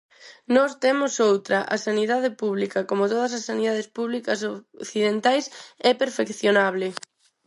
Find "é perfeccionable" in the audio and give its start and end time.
5.89-6.87